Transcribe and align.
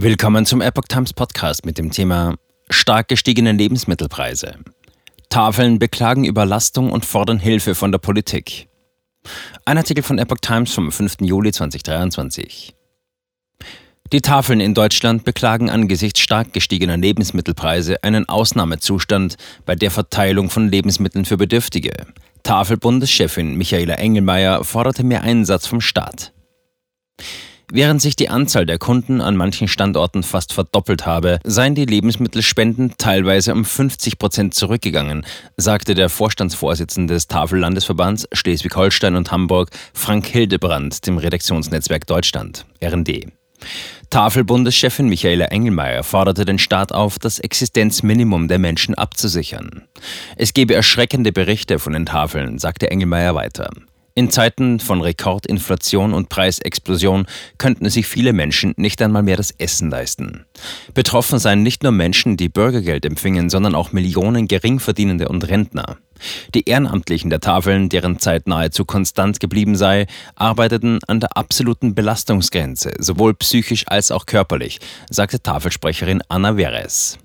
Willkommen 0.00 0.46
zum 0.46 0.60
Epoch 0.60 0.84
Times 0.88 1.12
Podcast 1.12 1.66
mit 1.66 1.76
dem 1.76 1.90
Thema 1.90 2.36
stark 2.70 3.08
gestiegene 3.08 3.50
Lebensmittelpreise. 3.50 4.54
Tafeln 5.28 5.80
beklagen 5.80 6.24
Überlastung 6.24 6.92
und 6.92 7.04
fordern 7.04 7.40
Hilfe 7.40 7.74
von 7.74 7.90
der 7.90 7.98
Politik. 7.98 8.68
Ein 9.64 9.76
Artikel 9.76 10.04
von 10.04 10.20
Epoch 10.20 10.36
Times 10.40 10.72
vom 10.72 10.92
5. 10.92 11.16
Juli 11.22 11.50
2023. 11.50 12.76
Die 14.12 14.20
Tafeln 14.20 14.60
in 14.60 14.72
Deutschland 14.72 15.24
beklagen 15.24 15.68
angesichts 15.68 16.20
stark 16.20 16.52
gestiegener 16.52 16.96
Lebensmittelpreise 16.96 18.04
einen 18.04 18.28
Ausnahmezustand 18.28 19.34
bei 19.66 19.74
der 19.74 19.90
Verteilung 19.90 20.48
von 20.48 20.68
Lebensmitteln 20.68 21.24
für 21.24 21.38
Bedürftige. 21.38 22.06
Tafelbundeschefin 22.44 23.56
Michaela 23.56 23.94
Engelmeier 23.94 24.62
forderte 24.62 25.02
mehr 25.02 25.22
Einsatz 25.24 25.66
vom 25.66 25.80
Staat. 25.80 26.32
Während 27.70 28.00
sich 28.00 28.16
die 28.16 28.30
Anzahl 28.30 28.64
der 28.64 28.78
Kunden 28.78 29.20
an 29.20 29.36
manchen 29.36 29.68
Standorten 29.68 30.22
fast 30.22 30.54
verdoppelt 30.54 31.04
habe, 31.04 31.38
seien 31.44 31.74
die 31.74 31.84
Lebensmittelspenden 31.84 32.94
teilweise 32.96 33.52
um 33.52 33.62
50 33.62 34.18
Prozent 34.18 34.54
zurückgegangen, 34.54 35.26
sagte 35.58 35.94
der 35.94 36.08
Vorstandsvorsitzende 36.08 37.12
des 37.12 37.28
Tafellandesverbands 37.28 38.26
Schleswig-Holstein 38.32 39.16
und 39.16 39.30
Hamburg, 39.30 39.68
Frank 39.92 40.26
Hildebrand, 40.26 41.06
dem 41.06 41.18
Redaktionsnetzwerk 41.18 42.06
Deutschland, 42.06 42.64
RND. 42.82 43.26
Tafelbundeschefin 44.08 45.06
Michaela 45.06 45.46
Engelmeier 45.46 46.02
forderte 46.02 46.46
den 46.46 46.58
Staat 46.58 46.92
auf, 46.92 47.18
das 47.18 47.38
Existenzminimum 47.38 48.48
der 48.48 48.58
Menschen 48.58 48.94
abzusichern. 48.94 49.82
Es 50.36 50.54
gebe 50.54 50.74
erschreckende 50.74 51.32
Berichte 51.32 51.78
von 51.78 51.92
den 51.92 52.06
Tafeln, 52.06 52.58
sagte 52.58 52.90
Engelmeier 52.90 53.34
weiter. 53.34 53.68
In 54.18 54.32
Zeiten 54.32 54.80
von 54.80 55.00
Rekordinflation 55.00 56.12
und 56.12 56.28
Preisexplosion 56.28 57.26
könnten 57.56 57.88
sich 57.88 58.08
viele 58.08 58.32
Menschen 58.32 58.74
nicht 58.76 59.00
einmal 59.00 59.22
mehr 59.22 59.36
das 59.36 59.52
Essen 59.52 59.90
leisten. 59.90 60.44
Betroffen 60.92 61.38
seien 61.38 61.62
nicht 61.62 61.84
nur 61.84 61.92
Menschen, 61.92 62.36
die 62.36 62.48
Bürgergeld 62.48 63.06
empfingen, 63.06 63.48
sondern 63.48 63.76
auch 63.76 63.92
Millionen 63.92 64.48
Geringverdienende 64.48 65.28
und 65.28 65.46
Rentner. 65.46 65.98
Die 66.52 66.68
Ehrenamtlichen 66.68 67.30
der 67.30 67.38
Tafeln, 67.38 67.90
deren 67.90 68.18
Zeit 68.18 68.48
nahezu 68.48 68.84
konstant 68.84 69.38
geblieben 69.38 69.76
sei, 69.76 70.08
arbeiteten 70.34 70.98
an 71.06 71.20
der 71.20 71.36
absoluten 71.36 71.94
Belastungsgrenze, 71.94 72.94
sowohl 72.98 73.34
psychisch 73.34 73.84
als 73.86 74.10
auch 74.10 74.26
körperlich, 74.26 74.80
sagte 75.08 75.40
Tafelsprecherin 75.40 76.22
Anna 76.26 76.56
Veres. 76.56 77.20